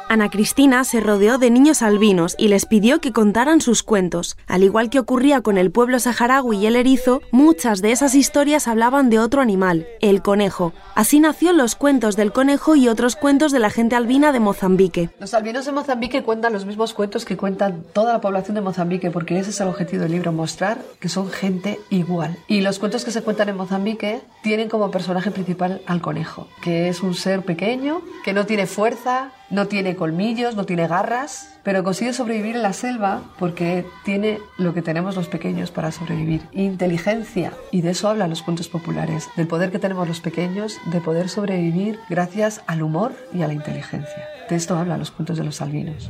Ana 0.10 0.30
Cristina 0.30 0.86
se 0.86 1.02
rodeó 1.02 1.38
de 1.38 1.50
niños 1.50 1.82
albinos 1.82 2.36
y 2.38 2.48
les 2.48 2.66
pidió 2.66 3.02
que 3.02 3.12
contaran 3.12 3.60
sus 3.60 3.84
cuentos. 3.84 4.38
Al 4.48 4.64
igual 4.64 4.90
que 4.90 5.00
ocurría 5.00 5.42
con 5.42 5.58
el 5.58 5.70
pueblo 5.70 6.00
saharaui 6.00 6.60
y 6.60 6.66
el 6.66 6.78
erizo, 6.78 7.22
muchas 7.32 7.82
de 7.82 7.92
esas 7.92 8.16
historias 8.16 8.70
hablaban 8.70 9.10
de 9.10 9.20
otro 9.20 9.42
animal, 9.42 9.86
el 10.00 10.22
conejo. 10.22 10.72
Así 10.96 11.20
nació 11.20 11.52
los 11.52 11.76
cuentos 11.76 12.16
del 12.16 12.32
conejo 12.32 12.78
y 12.78 12.88
otros 12.88 13.18
cuentos 13.18 13.52
de 13.52 13.60
la 13.60 13.70
gente 13.70 13.98
albina 13.98 14.32
de 14.32 14.40
Mozambique. 14.40 15.10
Los 15.20 15.34
albinos 15.34 15.66
de 15.66 15.74
Mozambique 15.74 16.24
cuentan 16.24 16.54
los 16.54 16.66
mismos 16.66 16.94
cuentos 16.94 17.26
que 17.26 17.36
cuentan 17.36 17.84
toda 17.92 18.14
la 18.14 18.22
población 18.22 18.56
de 18.56 18.62
Mozambique, 18.62 19.12
porque 19.12 19.38
ese 19.38 19.50
es 19.50 19.60
el 19.60 19.68
objetivo 19.68 20.04
del 20.04 20.14
libro, 20.14 20.32
mostrar 20.32 20.78
que 21.02 21.10
son 21.10 21.30
gente 21.30 21.82
igual. 21.90 22.38
Y 22.48 22.62
los 22.62 22.80
cuentos 22.80 23.04
que 23.04 23.12
se 23.12 23.24
cuentan 23.24 23.50
en 23.50 23.58
Mozambique 23.58 24.22
tienen 24.42 24.70
como 24.70 24.90
personaje 24.90 25.32
principal 25.32 25.82
al 25.86 26.00
conejo, 26.00 26.48
que 26.62 26.88
es 26.88 27.04
un 27.04 27.14
ser 27.14 27.42
pequeño, 27.42 28.02
que 28.24 28.32
no 28.32 28.46
tiene 28.46 28.68
fuerza, 28.68 29.32
no 29.50 29.68
tiene 29.68 29.96
colmillos, 29.96 30.56
no 30.56 30.66
tiene 30.66 30.88
garras, 30.88 31.58
pero 31.64 31.84
consigue 31.84 32.14
sobrevivir 32.14 32.56
en 32.56 32.64
la 32.64 32.74
selva 32.74 33.22
porque 33.40 33.86
tiene 34.04 34.40
lo 34.58 34.74
que 34.74 34.82
tenemos 34.82 35.16
los 35.16 35.28
pequeños 35.28 35.72
para 35.72 35.92
sobrevivir, 35.92 36.42
inteligencia. 36.52 37.54
Y 37.72 37.82
de 37.82 37.92
eso 37.92 38.10
hablan 38.10 38.30
los 38.30 38.42
cuentos 38.42 38.70
populares, 38.70 39.30
del 39.36 39.48
poder 39.48 39.72
que 39.72 39.80
tenemos 39.80 40.08
los 40.08 40.20
pequeños 40.20 40.78
de 40.86 41.02
poder 41.02 41.30
sobrevivir 41.30 42.00
gracias 42.10 42.62
al 42.68 42.84
humor 42.84 43.14
y 43.34 43.42
a 43.42 43.48
la 43.48 43.54
inteligencia. 43.54 44.28
De 44.50 44.56
esto 44.56 44.78
hablan 44.78 45.00
los 45.00 45.12
cuentos 45.12 45.38
de 45.38 45.44
los 45.44 45.62
albinos. 45.62 46.10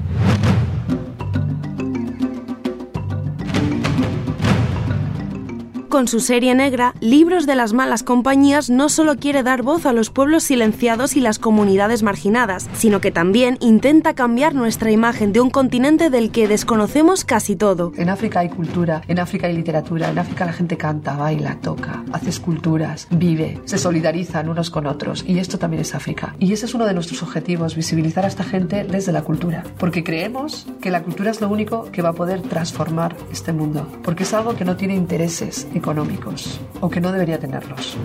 Con 5.98 6.08
su 6.08 6.20
serie 6.20 6.54
negra, 6.54 6.94
Libros 7.00 7.48
de 7.48 7.56
las 7.56 7.74
Malas 7.74 8.04
Compañías 8.04 8.70
no 8.70 8.88
solo 8.88 9.16
quiere 9.16 9.42
dar 9.42 9.64
voz 9.64 9.88
a 9.88 9.94
los 9.94 10.12
pueblos 10.12 10.44
silenciados 10.44 11.16
y 11.16 11.22
las 11.22 11.40
comunidades 11.40 12.04
marginadas, 12.04 12.70
sino 12.76 13.02
que 13.02 13.10
también 13.10 13.58
intenta 13.62 14.14
cambiar 14.14 14.54
nuestra 14.54 14.92
imagen 14.92 15.34
de 15.34 15.42
un 15.42 15.50
continente 15.50 16.12
del 16.12 16.30
que 16.30 16.48
desconocemos 16.48 17.26
casi 17.26 17.56
todo. 17.56 17.94
En 17.98 18.10
África 18.10 18.42
hay 18.42 18.50
cultura, 18.50 19.02
en 19.08 19.18
África 19.18 19.48
hay 19.48 19.56
literatura, 19.56 20.12
en 20.12 20.20
África 20.20 20.46
la 20.46 20.54
gente 20.54 20.78
canta, 20.78 21.18
baila, 21.18 21.58
toca, 21.62 22.04
hace 22.14 22.30
esculturas, 22.30 23.08
vive, 23.10 23.60
se 23.66 23.80
solidarizan 23.80 24.50
unos 24.50 24.70
con 24.70 24.86
otros 24.86 25.26
y 25.28 25.40
esto 25.40 25.58
también 25.58 25.82
es 25.82 25.96
África. 25.96 26.36
Y 26.38 26.54
ese 26.54 26.68
es 26.68 26.76
uno 26.76 26.86
de 26.86 26.94
nuestros 26.94 27.24
objetivos, 27.24 27.76
visibilizar 27.76 28.24
a 28.24 28.28
esta 28.28 28.44
gente 28.44 28.84
desde 28.84 29.12
la 29.12 29.24
cultura, 29.24 29.64
porque 29.80 30.04
creemos 30.04 30.68
que 30.80 30.92
la 30.92 31.02
cultura 31.02 31.32
es 31.32 31.42
lo 31.42 31.50
único 31.50 31.90
que 31.92 32.04
va 32.04 32.10
a 32.10 32.14
poder 32.14 32.44
transformar 32.44 33.18
este 33.32 33.52
mundo, 33.52 33.88
porque 34.04 34.22
es 34.22 34.34
algo 34.36 34.56
que 34.56 34.64
no 34.64 34.78
tiene 34.78 34.94
intereses 34.94 35.64
económicos 35.74 35.87
o 36.82 36.90
que 36.90 37.00
no 37.00 37.12
debería 37.12 37.40
tenerlos. 37.40 37.98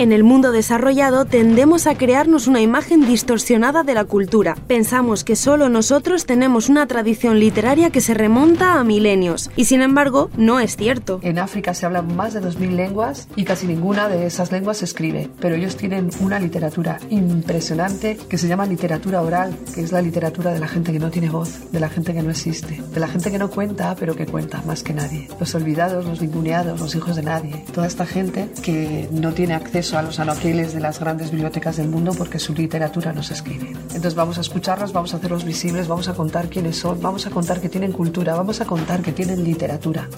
En 0.00 0.12
el 0.12 0.24
mundo 0.24 0.50
desarrollado 0.50 1.26
tendemos 1.26 1.86
a 1.86 1.94
crearnos 1.94 2.46
una 2.46 2.62
imagen 2.62 3.06
distorsionada 3.06 3.82
de 3.82 3.92
la 3.92 4.06
cultura. 4.06 4.56
Pensamos 4.66 5.24
que 5.24 5.36
solo 5.36 5.68
nosotros 5.68 6.24
tenemos 6.24 6.70
una 6.70 6.86
tradición 6.86 7.38
literaria 7.38 7.90
que 7.90 8.00
se 8.00 8.14
remonta 8.14 8.80
a 8.80 8.82
milenios, 8.82 9.50
y 9.56 9.66
sin 9.66 9.82
embargo 9.82 10.30
no 10.38 10.58
es 10.58 10.76
cierto. 10.76 11.20
En 11.22 11.38
África 11.38 11.74
se 11.74 11.84
hablan 11.84 12.16
más 12.16 12.32
de 12.32 12.40
2.000 12.40 12.76
lenguas 12.76 13.28
y 13.36 13.44
casi 13.44 13.66
ninguna 13.66 14.08
de 14.08 14.24
esas 14.24 14.50
lenguas 14.50 14.78
se 14.78 14.86
escribe, 14.86 15.28
pero 15.38 15.54
ellos 15.54 15.76
tienen 15.76 16.08
una 16.20 16.40
literatura 16.40 16.98
impresionante 17.10 18.16
que 18.16 18.38
se 18.38 18.48
llama 18.48 18.64
literatura 18.64 19.20
oral, 19.20 19.54
que 19.74 19.82
es 19.82 19.92
la 19.92 20.00
literatura 20.00 20.54
de 20.54 20.60
la 20.60 20.68
gente 20.68 20.94
que 20.94 20.98
no 20.98 21.10
tiene 21.10 21.28
voz, 21.28 21.70
de 21.72 21.78
la 21.78 21.90
gente 21.90 22.14
que 22.14 22.22
no 22.22 22.30
existe, 22.30 22.82
de 22.90 23.00
la 23.00 23.08
gente 23.08 23.30
que 23.30 23.38
no 23.38 23.50
cuenta, 23.50 23.94
pero 24.00 24.16
que 24.16 24.24
cuenta 24.24 24.62
más 24.66 24.82
que 24.82 24.94
nadie. 24.94 25.28
Los 25.38 25.54
olvidados, 25.54 26.06
los 26.06 26.22
ninguneados, 26.22 26.80
los 26.80 26.94
hijos 26.94 27.16
de 27.16 27.22
nadie, 27.22 27.66
toda 27.74 27.86
esta 27.86 28.06
gente 28.06 28.48
que 28.62 29.06
no 29.12 29.34
tiene 29.34 29.52
acceso 29.52 29.89
a 29.94 30.02
los 30.02 30.20
anaqueles 30.20 30.72
de 30.72 30.80
las 30.80 31.00
grandes 31.00 31.30
bibliotecas 31.30 31.76
del 31.76 31.88
mundo 31.88 32.12
porque 32.16 32.38
su 32.38 32.54
literatura 32.54 33.12
no 33.12 33.22
se 33.22 33.34
escribe. 33.34 33.68
Entonces 33.70 34.14
vamos 34.14 34.38
a 34.38 34.40
escucharlos, 34.40 34.92
vamos 34.92 35.14
a 35.14 35.16
hacerlos 35.16 35.44
visibles, 35.44 35.88
vamos 35.88 36.08
a 36.08 36.14
contar 36.14 36.48
quiénes 36.48 36.76
son, 36.76 37.00
vamos 37.00 37.26
a 37.26 37.30
contar 37.30 37.60
que 37.60 37.68
tienen 37.68 37.92
cultura, 37.92 38.34
vamos 38.34 38.60
a 38.60 38.66
contar 38.66 39.02
que 39.02 39.12
tienen 39.12 39.42
literatura. 39.44 40.08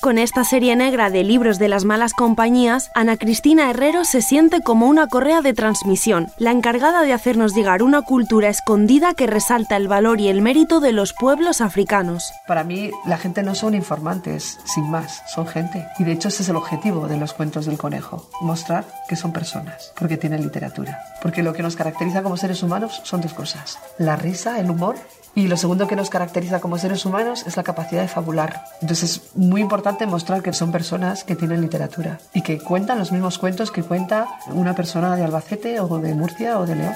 Con 0.00 0.16
esta 0.16 0.44
serie 0.44 0.76
negra 0.76 1.10
de 1.10 1.22
libros 1.24 1.58
de 1.58 1.68
las 1.68 1.84
malas 1.84 2.14
compañías, 2.14 2.90
Ana 2.94 3.18
Cristina 3.18 3.68
Herrero 3.68 4.06
se 4.06 4.22
siente 4.22 4.62
como 4.62 4.86
una 4.86 5.08
correa 5.08 5.42
de 5.42 5.52
transmisión, 5.52 6.28
la 6.38 6.52
encargada 6.52 7.02
de 7.02 7.12
hacernos 7.12 7.54
llegar 7.54 7.82
una 7.82 8.00
cultura 8.00 8.48
escondida 8.48 9.12
que 9.12 9.26
resalta 9.26 9.76
el 9.76 9.88
valor 9.88 10.18
y 10.18 10.28
el 10.28 10.40
mérito 10.40 10.80
de 10.80 10.92
los 10.92 11.12
pueblos 11.12 11.60
africanos. 11.60 12.32
Para 12.48 12.64
mí, 12.64 12.90
la 13.04 13.18
gente 13.18 13.42
no 13.42 13.54
son 13.54 13.74
informantes, 13.74 14.58
sin 14.64 14.90
más, 14.90 15.22
son 15.34 15.46
gente. 15.46 15.86
Y 15.98 16.04
de 16.04 16.12
hecho 16.12 16.28
ese 16.28 16.44
es 16.44 16.48
el 16.48 16.56
objetivo 16.56 17.06
de 17.06 17.18
los 17.18 17.34
cuentos 17.34 17.66
del 17.66 17.76
conejo, 17.76 18.26
mostrar 18.40 18.86
que 19.06 19.16
son 19.16 19.34
personas, 19.34 19.92
porque 19.98 20.16
tienen 20.16 20.40
literatura. 20.40 20.98
Porque 21.20 21.42
lo 21.42 21.52
que 21.52 21.62
nos 21.62 21.76
caracteriza 21.76 22.22
como 22.22 22.38
seres 22.38 22.62
humanos 22.62 23.02
son 23.04 23.20
dos 23.20 23.34
cosas, 23.34 23.78
la 23.98 24.16
risa, 24.16 24.60
el 24.60 24.70
humor 24.70 24.96
y 25.34 25.46
lo 25.46 25.56
segundo 25.56 25.86
que 25.86 25.94
nos 25.94 26.10
caracteriza 26.10 26.60
como 26.60 26.78
seres 26.78 27.04
humanos 27.06 27.44
es 27.46 27.56
la 27.56 27.62
capacidad 27.62 28.02
de 28.02 28.08
fabular. 28.08 28.64
Entonces 28.80 29.10
es 29.10 29.36
muy 29.36 29.60
importante 29.60 29.89
mostrar 30.06 30.42
que 30.42 30.52
son 30.52 30.72
personas 30.72 31.24
que 31.24 31.36
tienen 31.36 31.60
literatura 31.60 32.20
y 32.32 32.42
que 32.42 32.58
cuentan 32.58 32.98
los 32.98 33.12
mismos 33.12 33.38
cuentos 33.38 33.70
que 33.70 33.82
cuenta 33.82 34.26
una 34.52 34.74
persona 34.74 35.16
de 35.16 35.24
Albacete 35.24 35.80
o 35.80 35.98
de 35.98 36.14
Murcia 36.14 36.58
o 36.58 36.66
de 36.66 36.76
León. 36.76 36.94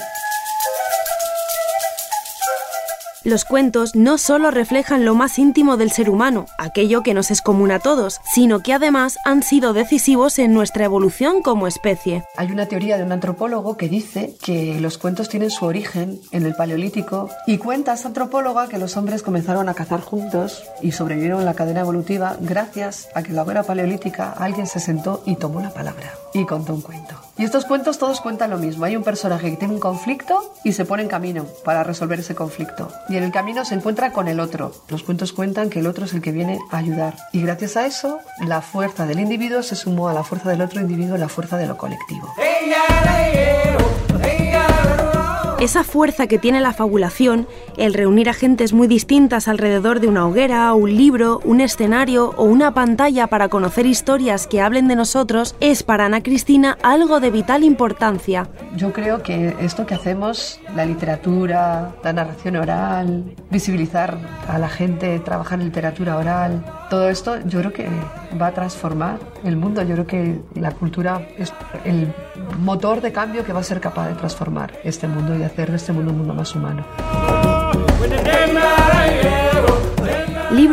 Los 3.24 3.46
cuentos 3.46 3.96
no 3.96 4.18
solo 4.18 4.50
reflejan 4.50 5.06
lo 5.06 5.14
más 5.14 5.38
íntimo 5.38 5.78
del 5.78 5.90
ser 5.90 6.10
humano, 6.10 6.44
aquello 6.58 7.02
que 7.02 7.14
nos 7.14 7.30
es 7.30 7.40
común 7.40 7.70
a 7.70 7.78
todos, 7.78 8.20
sino 8.34 8.62
que 8.62 8.74
además 8.74 9.16
han 9.24 9.42
sido 9.42 9.72
decisivos 9.72 10.38
en 10.38 10.52
nuestra 10.52 10.84
evolución 10.84 11.40
como 11.40 11.66
especie. 11.66 12.22
Hay 12.36 12.52
una 12.52 12.66
teoría 12.66 12.98
de 12.98 13.02
un 13.02 13.12
antropólogo 13.12 13.78
que 13.78 13.88
dice 13.88 14.34
que 14.42 14.78
los 14.78 14.98
cuentos 14.98 15.30
tienen 15.30 15.50
su 15.50 15.64
origen 15.64 16.20
en 16.32 16.44
el 16.44 16.54
Paleolítico 16.54 17.30
y 17.46 17.56
cuenta 17.56 17.94
esta 17.94 18.08
antropóloga 18.08 18.68
que 18.68 18.76
los 18.76 18.94
hombres 18.98 19.22
comenzaron 19.22 19.70
a 19.70 19.74
cazar 19.74 20.02
juntos 20.02 20.62
y 20.82 20.92
sobrevivieron 20.92 21.46
la 21.46 21.54
cadena 21.54 21.80
evolutiva 21.80 22.36
gracias 22.40 23.08
a 23.14 23.22
que 23.22 23.30
en 23.30 23.36
la 23.36 23.44
era 23.50 23.62
paleolítica 23.62 24.32
alguien 24.32 24.66
se 24.66 24.80
sentó 24.80 25.22
y 25.24 25.36
tomó 25.36 25.60
la 25.60 25.70
palabra 25.70 26.12
y 26.34 26.44
contó 26.44 26.74
un 26.74 26.82
cuento. 26.82 27.14
Y 27.36 27.44
estos 27.44 27.64
cuentos 27.64 27.98
todos 27.98 28.20
cuentan 28.20 28.50
lo 28.50 28.58
mismo. 28.58 28.84
Hay 28.84 28.96
un 28.96 29.02
personaje 29.02 29.50
que 29.50 29.56
tiene 29.56 29.74
un 29.74 29.80
conflicto 29.80 30.52
y 30.62 30.72
se 30.72 30.84
pone 30.84 31.02
en 31.02 31.08
camino 31.08 31.46
para 31.64 31.82
resolver 31.82 32.20
ese 32.20 32.34
conflicto. 32.34 32.88
En 33.16 33.24
el 33.24 33.32
camino 33.32 33.64
se 33.64 33.74
encuentra 33.74 34.12
con 34.12 34.28
el 34.28 34.40
otro. 34.40 34.72
Los 34.88 35.02
cuentos 35.02 35.32
cuentan 35.32 35.70
que 35.70 35.80
el 35.80 35.86
otro 35.86 36.04
es 36.04 36.14
el 36.14 36.22
que 36.22 36.32
viene 36.32 36.58
a 36.70 36.78
ayudar. 36.78 37.16
Y 37.32 37.42
gracias 37.42 37.76
a 37.76 37.86
eso, 37.86 38.18
la 38.46 38.60
fuerza 38.60 39.06
del 39.06 39.20
individuo 39.20 39.62
se 39.62 39.76
sumó 39.76 40.08
a 40.08 40.14
la 40.14 40.24
fuerza 40.24 40.50
del 40.50 40.62
otro 40.62 40.80
individuo, 40.80 41.16
la 41.16 41.28
fuerza 41.28 41.56
de 41.56 41.66
lo 41.66 41.76
colectivo. 41.76 42.32
Esa 45.64 45.82
fuerza 45.82 46.26
que 46.26 46.38
tiene 46.38 46.60
la 46.60 46.74
fabulación, 46.74 47.48
el 47.78 47.94
reunir 47.94 48.28
a 48.28 48.34
gentes 48.34 48.74
muy 48.74 48.86
distintas 48.86 49.48
alrededor 49.48 49.98
de 49.98 50.08
una 50.08 50.26
hoguera, 50.26 50.70
un 50.74 50.94
libro, 50.94 51.40
un 51.42 51.62
escenario 51.62 52.34
o 52.36 52.44
una 52.44 52.74
pantalla 52.74 53.28
para 53.28 53.48
conocer 53.48 53.86
historias 53.86 54.46
que 54.46 54.60
hablen 54.60 54.88
de 54.88 54.96
nosotros, 54.96 55.56
es 55.60 55.82
para 55.82 56.04
Ana 56.04 56.22
Cristina 56.22 56.76
algo 56.82 57.18
de 57.18 57.30
vital 57.30 57.64
importancia. 57.64 58.46
Yo 58.76 58.92
creo 58.92 59.22
que 59.22 59.56
esto 59.58 59.86
que 59.86 59.94
hacemos, 59.94 60.60
la 60.76 60.84
literatura, 60.84 61.94
la 62.04 62.12
narración 62.12 62.56
oral, 62.56 63.34
visibilizar 63.50 64.18
a 64.46 64.58
la 64.58 64.68
gente, 64.68 65.18
trabajar 65.20 65.60
en 65.60 65.64
literatura 65.64 66.18
oral, 66.18 66.62
todo 66.90 67.08
esto 67.08 67.38
yo 67.46 67.60
creo 67.60 67.72
que 67.72 67.88
va 68.40 68.48
a 68.48 68.52
transformar 68.52 69.18
el 69.44 69.56
mundo. 69.56 69.82
Yo 69.82 69.94
creo 69.94 70.06
que 70.06 70.40
la 70.54 70.72
cultura 70.72 71.26
es 71.36 71.52
el 71.84 72.12
motor 72.60 73.00
de 73.00 73.12
cambio 73.12 73.44
que 73.44 73.52
va 73.52 73.60
a 73.60 73.64
ser 73.64 73.80
capaz 73.80 74.08
de 74.08 74.14
transformar 74.14 74.72
este 74.84 75.08
mundo 75.08 75.36
y 75.36 75.42
hacer 75.42 75.70
de 75.70 75.76
este 75.76 75.92
mundo 75.92 76.12
un 76.12 76.18
mundo 76.18 76.34
más 76.34 76.54
humano. 76.54 76.84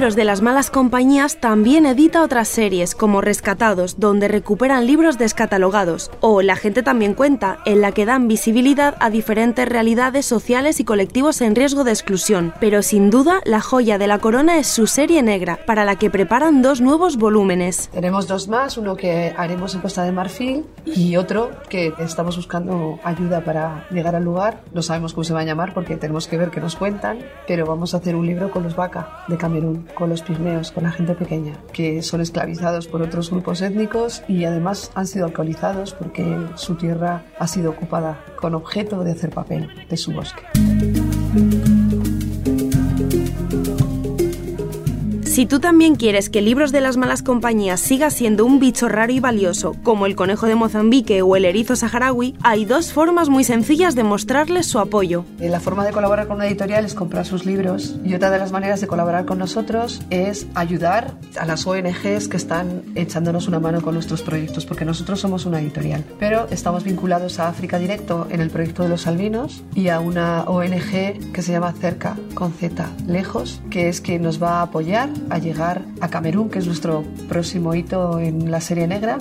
Libros 0.01 0.15
de 0.15 0.25
las 0.25 0.41
malas 0.41 0.71
compañías 0.71 1.39
también 1.39 1.85
edita 1.85 2.23
otras 2.23 2.47
series, 2.47 2.95
como 2.95 3.21
Rescatados, 3.21 3.99
donde 3.99 4.27
recuperan 4.27 4.87
libros 4.87 5.19
descatalogados, 5.19 6.09
o 6.21 6.41
La 6.41 6.55
gente 6.55 6.81
también 6.81 7.13
cuenta, 7.13 7.59
en 7.67 7.81
la 7.81 7.91
que 7.91 8.07
dan 8.07 8.27
visibilidad 8.27 8.95
a 8.99 9.11
diferentes 9.11 9.69
realidades 9.69 10.25
sociales 10.25 10.79
y 10.79 10.85
colectivos 10.85 11.39
en 11.41 11.55
riesgo 11.55 11.83
de 11.83 11.91
exclusión. 11.91 12.51
Pero 12.59 12.81
sin 12.81 13.11
duda, 13.11 13.41
la 13.45 13.61
joya 13.61 13.99
de 13.99 14.07
la 14.07 14.17
corona 14.17 14.57
es 14.57 14.65
su 14.65 14.87
serie 14.87 15.21
negra, 15.21 15.59
para 15.67 15.85
la 15.85 15.97
que 15.97 16.09
preparan 16.09 16.63
dos 16.63 16.81
nuevos 16.81 17.17
volúmenes. 17.17 17.89
Tenemos 17.93 18.27
dos 18.27 18.47
más, 18.47 18.79
uno 18.79 18.95
que 18.95 19.35
haremos 19.37 19.75
en 19.75 19.81
Costa 19.81 20.01
de 20.01 20.11
Marfil 20.11 20.65
y 20.83 21.15
otro 21.15 21.51
que 21.69 21.93
estamos 21.99 22.37
buscando 22.37 22.99
ayuda 23.03 23.41
para 23.41 23.87
llegar 23.91 24.15
al 24.15 24.23
lugar. 24.23 24.63
No 24.73 24.81
sabemos 24.81 25.13
cómo 25.13 25.25
se 25.25 25.33
va 25.35 25.41
a 25.41 25.45
llamar 25.45 25.75
porque 25.75 25.95
tenemos 25.95 26.27
que 26.27 26.39
ver 26.39 26.49
qué 26.49 26.59
nos 26.59 26.75
cuentan, 26.75 27.19
pero 27.45 27.67
vamos 27.67 27.93
a 27.93 27.97
hacer 27.97 28.15
un 28.15 28.25
libro 28.25 28.49
con 28.49 28.63
los 28.63 28.75
vaca 28.75 29.25
de 29.27 29.37
Camerún 29.37 29.90
con 29.95 30.09
los 30.09 30.21
pigmeos, 30.21 30.71
con 30.71 30.83
la 30.83 30.91
gente 30.91 31.13
pequeña, 31.15 31.53
que 31.73 32.01
son 32.01 32.21
esclavizados 32.21 32.87
por 32.87 33.01
otros 33.01 33.31
grupos 33.31 33.61
étnicos 33.61 34.23
y 34.27 34.45
además 34.45 34.91
han 34.95 35.07
sido 35.07 35.25
alcoholizados 35.25 35.93
porque 35.93 36.37
su 36.55 36.75
tierra 36.75 37.25
ha 37.39 37.47
sido 37.47 37.71
ocupada 37.71 38.23
con 38.39 38.55
objeto 38.55 39.03
de 39.03 39.11
hacer 39.11 39.29
papel 39.29 39.69
de 39.89 39.97
su 39.97 40.11
bosque. 40.11 40.43
Si 45.31 45.45
tú 45.45 45.61
también 45.61 45.95
quieres 45.95 46.29
que 46.29 46.41
Libros 46.41 46.73
de 46.73 46.81
las 46.81 46.97
Malas 46.97 47.23
Compañías 47.23 47.79
siga 47.79 48.09
siendo 48.09 48.45
un 48.45 48.59
bicho 48.59 48.89
raro 48.89 49.13
y 49.13 49.21
valioso, 49.21 49.77
como 49.81 50.05
el 50.05 50.17
conejo 50.17 50.45
de 50.45 50.55
Mozambique 50.55 51.21
o 51.21 51.37
el 51.37 51.45
erizo 51.45 51.77
saharaui, 51.77 52.35
hay 52.43 52.65
dos 52.65 52.91
formas 52.91 53.29
muy 53.29 53.45
sencillas 53.45 53.95
de 53.95 54.03
mostrarles 54.03 54.65
su 54.65 54.77
apoyo. 54.77 55.23
Eh, 55.39 55.47
la 55.47 55.61
forma 55.61 55.85
de 55.85 55.93
colaborar 55.93 56.27
con 56.27 56.35
una 56.35 56.47
editorial 56.47 56.83
es 56.83 56.95
comprar 56.95 57.25
sus 57.25 57.45
libros 57.45 57.95
y 58.03 58.13
otra 58.13 58.29
de 58.29 58.39
las 58.39 58.51
maneras 58.51 58.81
de 58.81 58.87
colaborar 58.87 59.23
con 59.23 59.37
nosotros 59.37 60.01
es 60.09 60.47
ayudar 60.53 61.13
a 61.39 61.45
las 61.45 61.65
ONGs 61.65 62.27
que 62.27 62.35
están 62.35 62.83
echándonos 62.95 63.47
una 63.47 63.61
mano 63.61 63.79
con 63.79 63.93
nuestros 63.93 64.23
proyectos, 64.23 64.65
porque 64.65 64.83
nosotros 64.83 65.21
somos 65.21 65.45
una 65.45 65.61
editorial, 65.61 66.03
pero 66.19 66.47
estamos 66.51 66.83
vinculados 66.83 67.39
a 67.39 67.47
África 67.47 67.79
Directo 67.79 68.27
en 68.31 68.41
el 68.41 68.49
proyecto 68.49 68.83
de 68.83 68.89
los 68.89 69.07
albinos 69.07 69.63
y 69.75 69.87
a 69.87 70.01
una 70.01 70.43
ONG 70.43 71.31
que 71.31 71.41
se 71.41 71.53
llama 71.53 71.71
Cerca, 71.71 72.17
con 72.33 72.51
Z, 72.51 72.85
lejos, 73.07 73.61
que 73.69 73.87
es 73.87 74.01
quien 74.01 74.23
nos 74.23 74.43
va 74.43 74.59
a 74.59 74.63
apoyar 74.63 75.07
a 75.29 75.37
llegar 75.37 75.83
a 76.01 76.09
Camerún, 76.09 76.49
que 76.49 76.59
es 76.59 76.65
nuestro 76.65 77.03
próximo 77.27 77.73
hito 77.75 78.19
en 78.19 78.51
la 78.51 78.61
serie 78.61 78.87
negra. 78.87 79.17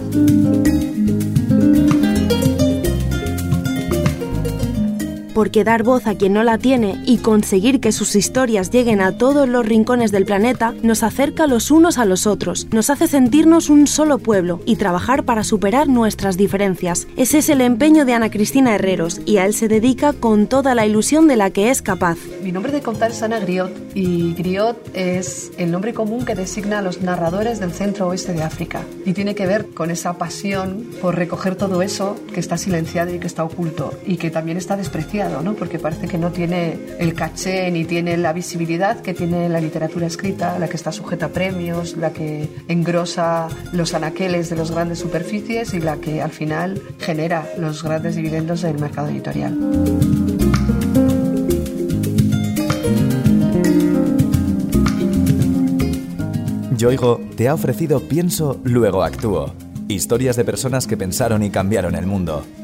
Porque 5.35 5.65
dar 5.65 5.83
voz 5.83 6.07
a 6.07 6.15
quien 6.15 6.33
no 6.33 6.43
la 6.43 6.59
tiene 6.59 7.01
y 7.05 7.19
conseguir 7.19 7.81
que 7.81 7.93
sus 7.93 8.17
historias 8.17 8.71
lleguen 8.71 9.01
a 9.01 9.13
todos 9.13 9.49
los 9.49 9.67
rincones 9.67 10.13
del 10.13 10.25
planeta 10.25 10.75
nos 10.83 11.03
acerca 11.03 11.47
los 11.47 11.71
unos 11.71 11.99
a 11.99 12.05
los 12.05 12.27
otros, 12.27 12.67
nos 12.71 12.91
hace 12.91 13.07
sentirnos 13.07 13.71
un 13.71 13.87
solo 13.87 14.19
pueblo 14.19 14.61
y 14.67 14.77
trabajar 14.77 15.25
para 15.25 15.45
superar 15.45 15.89
nuestras 15.89 16.37
diferencias. 16.37 17.07
Ese 17.17 17.39
es 17.39 17.49
el 17.49 17.61
empeño 17.61 18.05
de 18.05 18.15
Ana 18.15 18.31
Cristina 18.31 18.75
Herreros 18.75 19.21
y 19.27 19.37
a 19.37 19.47
él 19.47 19.55
se 19.55 19.69
dedica 19.69 20.13
con 20.13 20.47
toda 20.47 20.75
la 20.75 20.87
ilusión 20.87 21.29
de 21.29 21.37
la 21.37 21.51
que 21.51 21.71
es 21.71 21.83
capaz. 21.83 22.19
Mi 22.43 22.53
nombre 22.53 22.73
de 22.73 22.81
contar 22.81 23.11
es 23.11 23.23
Ana 23.23 23.39
Griot 23.39 23.71
y 23.95 24.35
Griot 24.35 24.91
es 24.95 25.53
el 25.59 25.71
nombre 25.71 25.95
común 25.95 26.25
que 26.25 26.35
designa 26.35 26.79
a 26.79 26.83
los 26.83 27.03
narradores 27.03 27.61
del 27.61 27.73
centro 27.73 28.09
oeste 28.09 28.33
de 28.33 28.43
África 28.43 28.83
y 29.05 29.13
tiene 29.13 29.35
que 29.35 29.47
ver 29.47 29.67
con 29.67 29.91
esa 29.91 30.19
pasión 30.19 30.87
por 31.01 31.17
recoger 31.17 31.57
todo 31.57 31.83
eso 31.83 32.17
que 32.33 32.41
está 32.41 32.57
silenciado 32.57 33.15
y 33.15 33.19
que 33.19 33.27
está 33.27 33.45
oculto 33.45 33.93
y 34.07 34.17
que 34.17 34.31
también 34.31 34.57
está 34.57 34.77
despreciado 34.77 35.20
porque 35.59 35.79
parece 35.79 36.09
que 36.09 36.17
no 36.17 36.31
tiene 36.31 36.79
el 36.99 37.13
caché 37.13 37.71
ni 37.71 37.85
tiene 37.85 38.17
la 38.17 38.33
visibilidad 38.33 39.01
que 39.01 39.13
tiene 39.13 39.49
la 39.49 39.61
literatura 39.61 40.07
escrita, 40.07 40.59
la 40.59 40.69
que 40.69 40.77
está 40.77 40.93
sujeta 40.93 41.27
a 41.27 41.29
premios, 41.29 41.97
la 41.97 42.11
que 42.11 42.49
engrosa 42.69 43.49
los 43.73 43.93
anaqueles 43.93 44.49
de 44.49 44.57
las 44.57 44.71
grandes 44.71 44.99
superficies 44.99 45.75
y 45.75 45.81
la 45.81 45.99
que 45.99 46.23
al 46.23 46.31
final 46.31 46.81
genera 46.99 47.47
los 47.59 47.83
grandes 47.83 48.17
dividendos 48.17 48.63
del 48.63 48.79
mercado 48.79 49.09
editorial. 49.09 49.59
Yoigo 56.77 57.21
te 57.37 57.49
ha 57.49 57.55
ofrecido 57.55 58.01
Pienso, 58.01 58.59
luego 58.65 59.03
actúo. 59.03 59.53
Historias 59.89 60.37
de 60.37 60.45
personas 60.45 60.87
que 60.87 60.97
pensaron 60.97 61.43
y 61.43 61.51
cambiaron 61.51 61.95
el 61.95 62.07
mundo 62.07 62.43